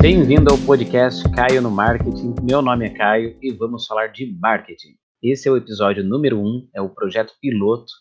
[0.00, 2.34] Bem-vindo ao podcast Caio no Marketing.
[2.42, 4.96] Meu nome é Caio e vamos falar de marketing.
[5.22, 7.92] Esse é o episódio número 1, um, é o projeto piloto.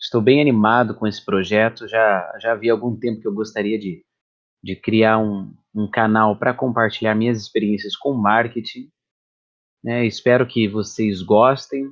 [0.00, 1.86] Estou bem animado com esse projeto.
[1.86, 4.04] Já, já havia algum tempo que eu gostaria de,
[4.64, 8.90] de criar um, um canal para compartilhar minhas experiências com marketing.
[9.82, 10.04] Né?
[10.04, 11.84] Espero que vocês gostem.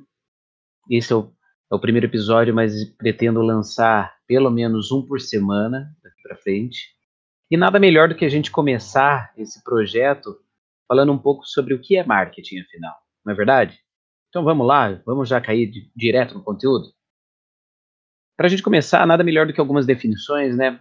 [0.89, 1.31] Esse é o,
[1.71, 6.99] é o primeiro episódio, mas pretendo lançar pelo menos um por semana daqui para frente.
[7.51, 10.39] E nada melhor do que a gente começar esse projeto
[10.87, 13.77] falando um pouco sobre o que é marketing, afinal, não é verdade?
[14.29, 16.93] Então vamos lá, vamos já cair de, direto no conteúdo?
[18.37, 20.79] Para a gente começar, nada melhor do que algumas definições, né?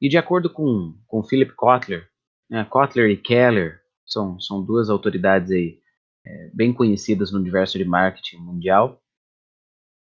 [0.00, 2.08] E de acordo com, com Philip Kotler,
[2.50, 5.78] né, Kotler e Keller são, são duas autoridades aí,
[6.26, 9.00] é, bem conhecidas no universo de marketing mundial.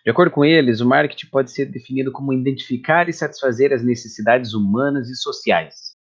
[0.03, 4.55] De acordo com eles, o marketing pode ser definido como identificar e satisfazer as necessidades
[4.55, 5.96] humanas e sociais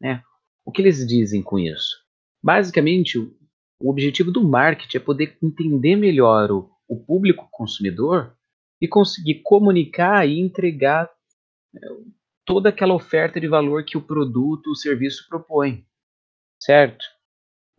[0.00, 0.22] né?
[0.64, 1.96] O que eles dizem com isso?
[2.42, 3.34] Basicamente, o,
[3.80, 8.34] objetivo do marketing é poder entender melhor o, o público consumidor
[8.80, 11.10] e conseguir comunicar e entregar
[11.74, 11.80] é,
[12.44, 15.84] toda aquela oferta de valor que o produto, o serviço propõe,
[16.60, 17.04] certo?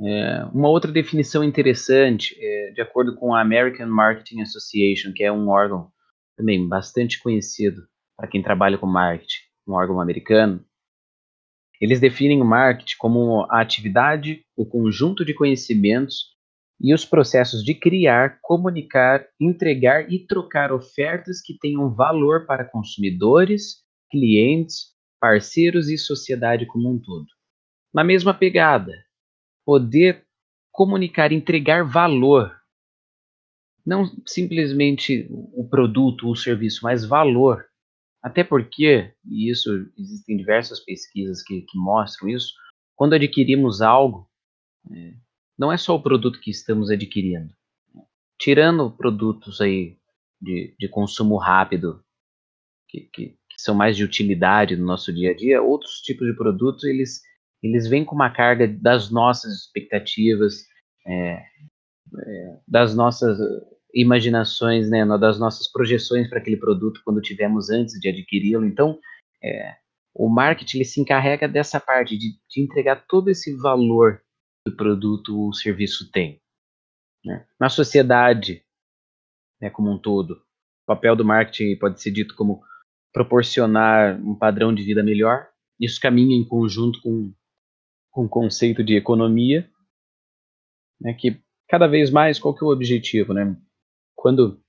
[0.02, 5.32] É, uma outra definição interessante, é, de acordo com a American Marketing Association, que é
[5.32, 5.90] um órgão
[6.36, 10.66] também bastante conhecido para quem trabalha com marketing, um órgão americano,
[11.86, 16.34] eles definem o marketing como a atividade, o conjunto de conhecimentos
[16.82, 23.84] e os processos de criar, comunicar, entregar e trocar ofertas que tenham valor para consumidores,
[24.10, 27.28] clientes, parceiros e sociedade como um todo.
[27.94, 28.92] Na mesma pegada,
[29.64, 30.26] poder
[30.72, 32.52] comunicar, entregar valor,
[33.86, 37.64] não simplesmente o produto, o serviço, mas valor
[38.26, 42.56] até porque, e isso existem diversas pesquisas que, que mostram isso,
[42.96, 44.28] quando adquirimos algo,
[44.92, 45.14] é,
[45.56, 47.54] não é só o produto que estamos adquirindo.
[48.40, 50.00] Tirando produtos aí
[50.42, 52.04] de, de consumo rápido,
[52.90, 56.36] que, que, que, são mais de utilidade no nosso dia a dia, outros tipos de
[56.36, 57.22] produtos, eles,
[57.62, 60.66] eles vêm com uma carga das nossas expectativas,
[61.06, 61.46] é,
[62.26, 63.38] é, das nossas
[63.96, 68.66] imaginações, né, das nossas projeções para aquele produto quando tivemos antes de adquiri-lo.
[68.66, 69.00] Então,
[69.42, 69.78] é,
[70.14, 74.22] o marketing ele se encarrega dessa parte de, de entregar todo esse valor
[74.64, 76.42] que o produto ou serviço tem.
[77.24, 77.46] Né?
[77.60, 78.64] Na sociedade,
[79.62, 82.62] né, como um todo, o papel do marketing pode ser dito como
[83.14, 85.48] proporcionar um padrão de vida melhor.
[85.80, 87.34] Isso caminha em conjunto com,
[88.12, 89.70] com o conceito de economia,
[91.00, 93.56] né, que cada vez mais qual que é o objetivo, né?
[94.16, 94.62] Quando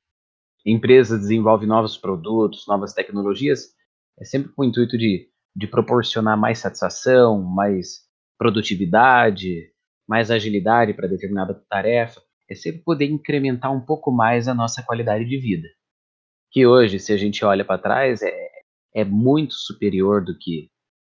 [0.65, 3.75] empresas desenvolvem novos produtos, novas tecnologias,
[4.19, 8.07] é sempre com o intuito de, de proporcionar mais satisfação, mais
[8.39, 9.71] produtividade,
[10.09, 15.25] mais agilidade para determinada tarefa, é sempre poder incrementar um pouco mais a nossa qualidade
[15.25, 15.69] de vida.
[16.51, 18.49] Que hoje, se a gente olha para trás, é,
[18.95, 20.71] é muito superior do que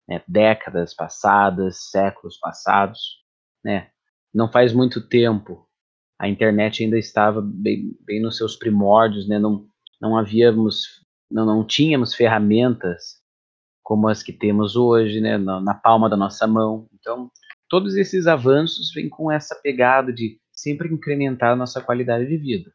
[0.09, 3.23] né, décadas passadas, séculos passados.
[3.63, 3.91] Né?
[4.33, 5.68] Não faz muito tempo
[6.19, 9.39] a internet ainda estava bem, bem nos seus primórdios, né?
[9.39, 9.67] Não,
[10.01, 13.19] não havíamos, não, não tínhamos ferramentas
[13.83, 15.39] como as que temos hoje, né?
[15.39, 16.89] Na, na palma da nossa mão.
[16.95, 17.31] Então,
[17.69, 22.71] todos esses avanços vêm com essa pegada de sempre incrementar a nossa qualidade de vida.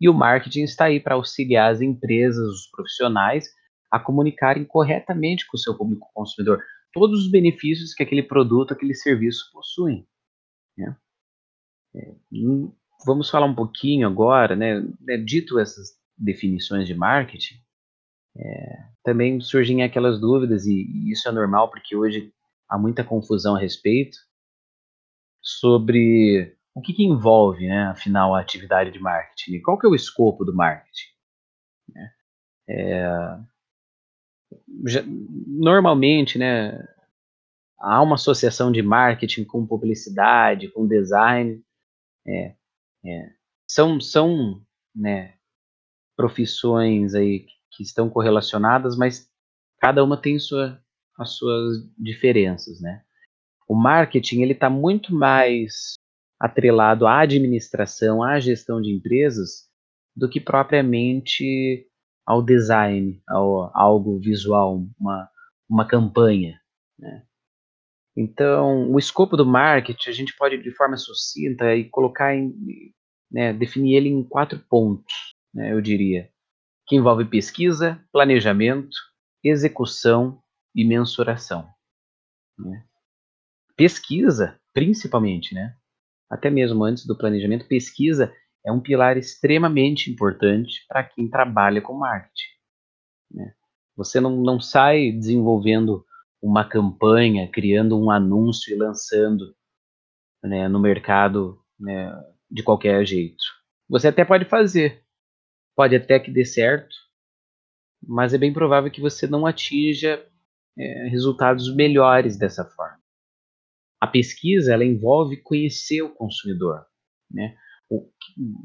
[0.00, 3.48] E o marketing está aí para auxiliar as empresas, os profissionais,
[3.90, 6.60] a comunicarem corretamente com o seu público consumidor
[6.96, 10.06] todos os benefícios que aquele produto, aquele serviço possuem.
[12.32, 12.72] Hum,
[13.06, 15.16] vamos falar um pouquinho agora, né, né?
[15.18, 17.56] Dito essas definições de marketing,
[18.36, 22.32] é, também surgem aquelas dúvidas, e, e isso é normal porque hoje
[22.68, 24.18] há muita confusão a respeito,
[25.42, 29.62] sobre o que, que, envolve, né, afinal, a atividade de marketing.
[29.62, 31.08] Qual que é o escopo do marketing?
[31.88, 32.10] Né?
[32.68, 33.38] É,
[34.86, 35.02] já,
[35.46, 36.86] normalmente, né,
[37.78, 41.62] há uma associação de marketing com publicidade, com design,
[42.26, 42.54] é,
[43.04, 43.30] é.
[43.68, 44.62] São, são
[44.94, 45.34] né,
[46.16, 49.28] profissões aí que estão correlacionadas, mas
[49.78, 50.80] cada uma tem sua,
[51.18, 53.02] as suas diferenças, né?
[53.68, 55.94] O marketing ele está muito mais
[56.38, 59.68] atrelado à administração, à gestão de empresas,
[60.14, 61.86] do que propriamente
[62.24, 65.28] ao design, ao algo visual, uma,
[65.68, 66.60] uma campanha.
[66.98, 67.24] Né?
[68.16, 72.54] Então, o escopo do marketing a gente pode, de forma sucinta, e colocar em,
[73.30, 76.30] né, definir ele em quatro pontos, né, eu diria,
[76.86, 78.96] que envolve pesquisa, planejamento,
[79.44, 80.40] execução
[80.74, 81.68] e mensuração.
[82.58, 82.86] Né?
[83.76, 85.76] pesquisa, principalmente, né?
[86.28, 88.34] Até mesmo antes do planejamento, pesquisa
[88.64, 92.48] é um pilar extremamente importante para quem trabalha com marketing.
[93.30, 93.54] Né?
[93.94, 96.04] Você não, não sai desenvolvendo
[96.42, 99.54] uma campanha, criando um anúncio e lançando
[100.42, 102.12] né, no mercado né,
[102.50, 103.42] de qualquer jeito.
[103.88, 105.04] Você até pode fazer,
[105.74, 106.94] pode até que dê certo,
[108.02, 110.24] mas é bem provável que você não atinja
[110.78, 113.00] é, resultados melhores dessa forma.
[114.00, 116.84] A pesquisa ela envolve conhecer o consumidor,
[117.30, 117.56] né?
[117.88, 118.10] O,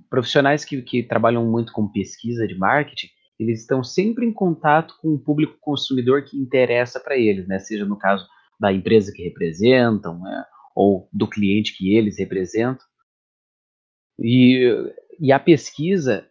[0.10, 3.08] profissionais que, que trabalham muito com pesquisa de marketing,
[3.42, 7.58] eles estão sempre em contato com o público consumidor que interessa para eles, né?
[7.58, 8.28] Seja no caso
[8.60, 10.46] da empresa que representam, né?
[10.76, 12.86] ou do cliente que eles representam.
[14.20, 14.72] E,
[15.20, 16.30] e a pesquisa,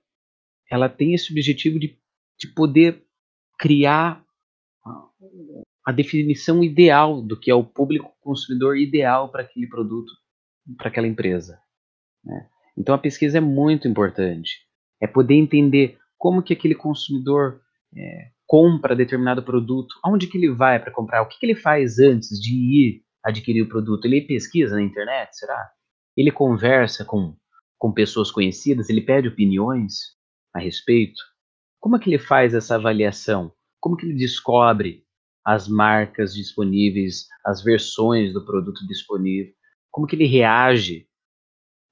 [0.71, 1.99] ela tem esse objetivo de,
[2.39, 3.05] de poder
[3.59, 4.25] criar
[5.85, 10.13] a definição ideal do que é o público consumidor ideal para aquele produto,
[10.77, 11.61] para aquela empresa.
[12.25, 12.49] Né?
[12.79, 14.61] Então a pesquisa é muito importante.
[15.01, 17.63] É poder entender como que aquele consumidor
[17.97, 21.99] é, compra determinado produto, aonde que ele vai para comprar, o que, que ele faz
[21.99, 24.05] antes de ir adquirir o produto.
[24.05, 25.71] Ele pesquisa na internet, será?
[26.15, 27.35] Ele conversa com,
[27.79, 30.15] com pessoas conhecidas, ele pede opiniões
[30.55, 31.19] a respeito.
[31.81, 33.51] Como é que ele faz essa avaliação?
[33.81, 35.03] Como que ele descobre
[35.43, 39.55] as marcas disponíveis, as versões do produto disponível?
[39.91, 41.07] Como que ele reage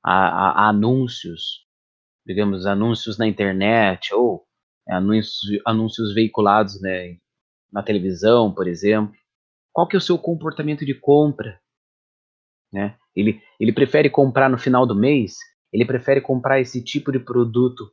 [0.04, 1.66] a, a, a anúncios,
[2.28, 4.44] digamos, anúncios na internet ou
[4.86, 7.16] anúncios, anúncios veiculados né,
[7.72, 9.16] na televisão, por exemplo?
[9.72, 11.58] Qual que é o seu comportamento de compra?
[12.70, 12.94] Né?
[13.16, 15.36] Ele, ele prefere comprar no final do mês?
[15.72, 17.90] Ele prefere comprar esse tipo de produto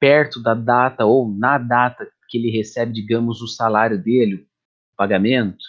[0.00, 4.48] perto da data ou na data que ele recebe, digamos, o salário dele,
[4.92, 5.64] o pagamento?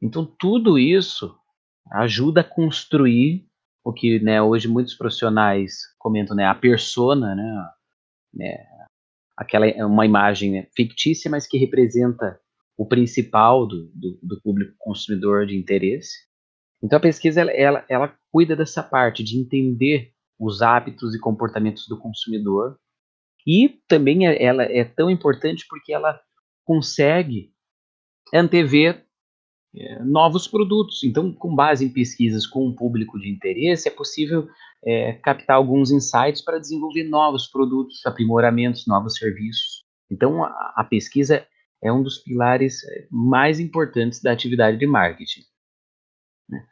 [0.00, 1.36] Então, tudo isso
[1.90, 3.49] ajuda a construir
[3.90, 7.68] o que né, hoje muitos profissionais comentam, né, a persona, né,
[8.32, 8.66] né,
[9.36, 12.40] aquela uma imagem né, fictícia, mas que representa
[12.76, 16.26] o principal do, do, do, público consumidor de interesse.
[16.82, 21.86] Então a pesquisa ela, ela, ela cuida dessa parte de entender os hábitos e comportamentos
[21.86, 22.78] do consumidor
[23.46, 26.18] e também é, ela é tão importante porque ela
[26.64, 27.52] consegue
[28.32, 29.04] antever
[29.76, 31.02] é, novos produtos.
[31.04, 34.48] Então, com base em pesquisas com um público de interesse, é possível
[34.84, 39.84] é, captar alguns insights para desenvolver novos produtos, aprimoramentos, novos serviços.
[40.10, 41.46] Então, a, a pesquisa
[41.82, 45.42] é um dos pilares eh, mais importantes da atividade de marketing.
[46.48, 46.66] Né?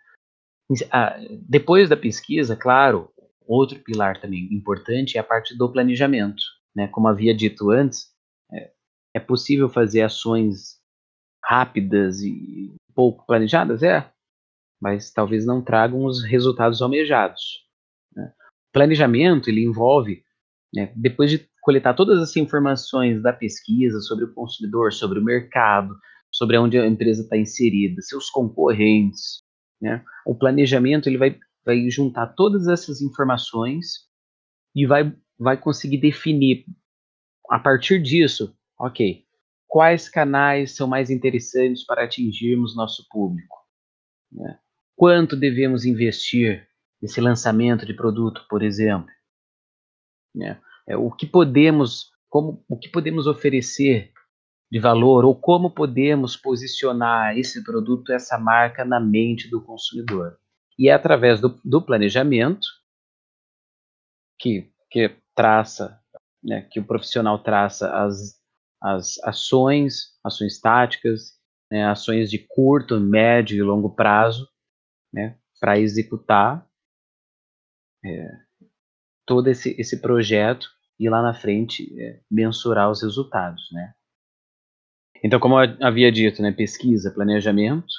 [1.48, 3.10] Depois da pesquisa, claro,
[3.46, 6.42] outro pilar também importante é a parte do planejamento.
[6.76, 6.88] Né?
[6.88, 8.12] Como havia dito antes,
[8.52, 8.70] é,
[9.14, 10.78] é possível fazer ações
[11.42, 13.84] rápidas e pouco planejadas?
[13.84, 14.10] É,
[14.82, 17.64] mas talvez não tragam os resultados almejados.
[18.12, 18.32] Né?
[18.72, 20.24] Planejamento ele envolve,
[20.74, 25.96] né, depois de coletar todas as informações da pesquisa sobre o consumidor, sobre o mercado,
[26.28, 29.44] sobre onde a empresa está inserida, seus concorrentes.
[29.80, 30.04] Né?
[30.26, 34.08] O planejamento ele vai, vai juntar todas essas informações
[34.74, 36.64] e vai, vai conseguir definir,
[37.48, 39.24] a partir disso, ok,
[39.68, 43.56] quais canais são mais interessantes para atingirmos nosso público.
[44.32, 44.58] Né?
[44.96, 46.66] Quanto devemos investir
[47.00, 49.10] nesse lançamento de produto, por exemplo.
[50.34, 50.60] Né?
[50.88, 54.10] é, o que podemos, como, o que podemos oferecer
[54.70, 60.38] de valor ou como podemos posicionar esse produto, essa marca na mente do consumidor.
[60.78, 62.66] E é através do, do planejamento
[64.38, 66.00] que, que traça,
[66.42, 68.37] né, que o profissional traça as,
[68.80, 71.38] as ações, ações táticas,
[71.70, 74.48] né, ações de curto, médio e longo prazo,
[75.12, 76.66] né, para executar
[78.04, 78.28] é,
[79.26, 80.68] todo esse, esse projeto
[80.98, 83.94] e lá na frente é, mensurar os resultados, né?
[85.22, 87.92] Então, como eu havia dito, né, pesquisa, planejamento,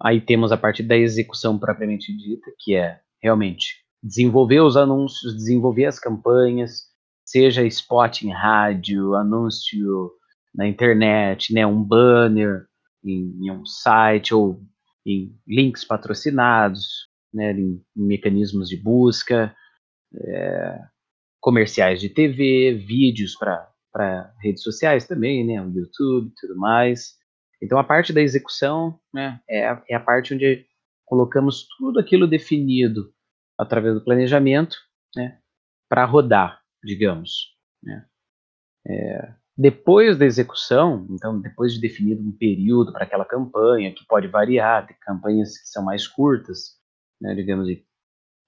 [0.00, 5.86] aí temos a parte da execução propriamente dita, que é realmente desenvolver os anúncios, desenvolver
[5.86, 6.87] as campanhas,
[7.28, 10.10] seja spot em rádio, anúncio
[10.54, 12.66] na internet, né, um banner
[13.04, 14.62] em, em um site ou
[15.04, 19.54] em links patrocinados, né, em, em mecanismos de busca,
[20.14, 20.80] é,
[21.38, 27.14] comerciais de TV, vídeos para redes sociais também, né, o YouTube, tudo mais.
[27.62, 30.64] Então a parte da execução, né, é a, é a parte onde
[31.04, 33.12] colocamos tudo aquilo definido
[33.58, 34.78] através do planejamento,
[35.14, 35.38] né,
[35.90, 37.56] para rodar, digamos.
[37.82, 38.06] Né.
[38.86, 44.28] É, Depois da execução, então depois de definido um período para aquela campanha, que pode
[44.28, 46.78] variar, tem campanhas que são mais curtas,
[47.20, 47.84] né, digamos de,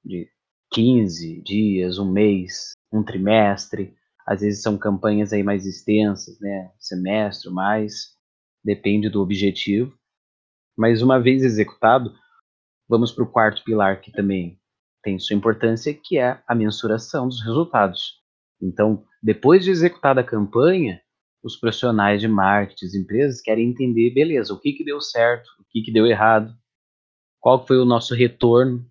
[0.04, 0.30] de
[0.72, 3.96] 15 dias, um mês, um trimestre,
[4.26, 8.16] às vezes são campanhas aí mais extensas, né, semestre mais,
[8.64, 9.98] depende do objetivo.
[10.76, 12.14] Mas uma vez executado,
[12.88, 14.59] vamos para o quarto pilar que também
[15.02, 18.20] tem sua importância, que é a mensuração dos resultados.
[18.60, 21.00] Então, depois de executada a campanha,
[21.42, 25.64] os profissionais de marketing, as empresas querem entender, beleza, o que, que deu certo, o
[25.70, 26.54] que, que deu errado,
[27.40, 28.84] qual foi o nosso retorno,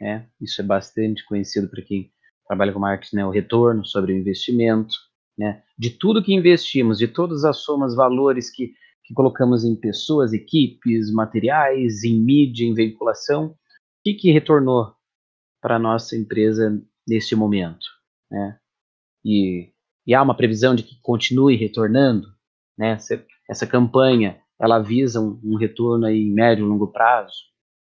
[0.00, 0.28] né?
[0.40, 2.10] Isso é bastante conhecido para quem
[2.46, 3.26] trabalha com marketing, né?
[3.26, 4.94] O retorno sobre o investimento,
[5.38, 5.62] né?
[5.78, 11.10] De tudo que investimos, de todas as somas, valores que, que colocamos em pessoas, equipes,
[11.10, 13.56] materiais, em mídia, em veiculação, o
[14.04, 14.95] que, que retornou
[15.60, 17.86] para nossa empresa neste momento,
[18.30, 18.58] né?
[19.24, 19.72] E,
[20.06, 22.28] e há uma previsão de que continue retornando,
[22.78, 22.92] né?
[22.92, 27.34] Essa, essa campanha, ela visa um, um, retorno aí em médio e longo prazo,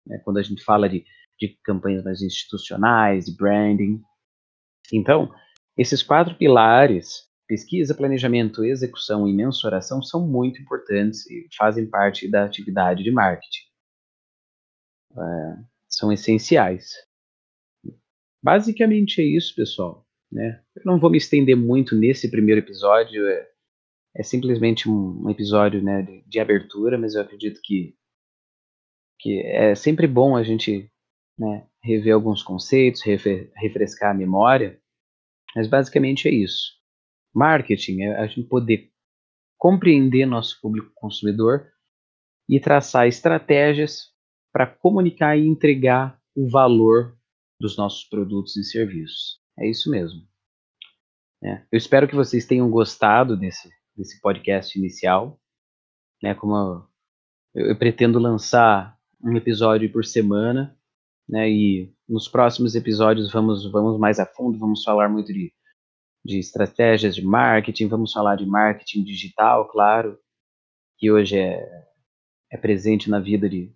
[0.05, 0.19] né?
[0.23, 1.05] Quando a gente fala de,
[1.39, 4.01] de campanhas mais institucionais, de branding.
[4.91, 5.33] Então,
[5.77, 12.45] esses quatro pilares, pesquisa, planejamento, execução e mensuração, são muito importantes e fazem parte da
[12.45, 13.63] atividade de marketing.
[15.15, 16.93] É, são essenciais.
[18.43, 20.05] Basicamente é isso, pessoal.
[20.29, 20.61] Né?
[20.75, 23.47] Eu não vou me estender muito nesse primeiro episódio, é,
[24.17, 27.95] é simplesmente um, episódio né, de, de, abertura, mas eu acredito que,
[29.19, 30.91] que é sempre bom a gente
[31.37, 34.79] né, rever alguns conceitos, refer, refrescar a memória,
[35.55, 36.73] mas basicamente é isso.
[37.33, 38.91] Marketing é a gente poder
[39.57, 41.71] compreender nosso público consumidor
[42.49, 44.11] e traçar estratégias
[44.51, 47.17] para comunicar e entregar o valor
[47.63, 49.39] dos nossos produtos e serviços.
[49.57, 50.27] É isso mesmo.
[51.41, 55.39] É, eu espero que vocês tenham gostado desse, desse podcast inicial.
[56.21, 56.89] Né, como
[57.55, 60.77] eu, eu pretendo lançar um episódio por semana,
[61.27, 65.53] né, e nos próximos episódios vamos, vamos mais a fundo, vamos falar muito de,
[66.25, 70.19] de estratégias de marketing, vamos falar de marketing digital, claro,
[70.97, 71.65] que hoje é,
[72.51, 73.73] é presente na vida de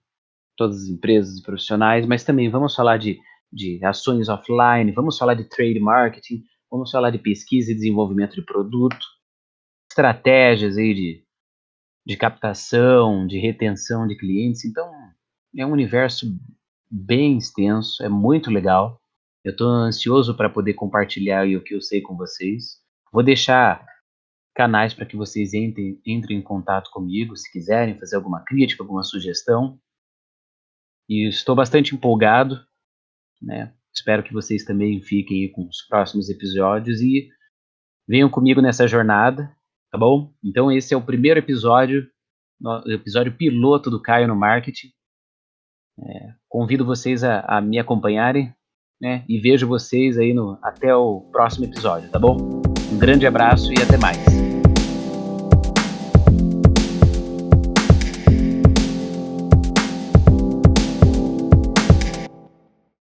[0.58, 3.17] todas as empresas e profissionais, mas também vamos falar de
[3.51, 8.42] de ações offline, vamos falar de trade marketing, vamos falar de pesquisa e desenvolvimento de
[8.42, 9.06] produto,
[9.89, 11.24] estratégias aí de,
[12.06, 14.66] de captação, de retenção de clientes.
[14.66, 14.92] Então,
[15.58, 16.27] é um universo
[16.89, 19.01] bem extenso, é muito legal.
[19.44, 22.82] Eu estou ansioso para poder compartilhar o que eu sei com vocês.
[23.12, 23.86] Vou deixar
[24.54, 29.04] canais para que vocês entrem, entrem em contato comigo, se quiserem fazer alguma crítica, alguma
[29.04, 29.80] sugestão.
[31.08, 32.60] E estou bastante empolgado
[33.41, 33.74] né?
[33.94, 37.29] Espero que vocês também fiquem com os próximos episódios e
[38.08, 39.51] venham comigo nessa jornada,
[39.91, 40.32] tá bom?
[40.44, 42.08] Então esse é o primeiro episódio,
[42.86, 44.89] episódio piloto do Caio no Marketing.
[46.00, 48.53] É, convido vocês a, a, me acompanharem,
[49.01, 49.25] né?
[49.27, 52.62] E vejo vocês aí no até o próximo episódio, tá bom?
[52.91, 54.47] Um grande abraço e até mais.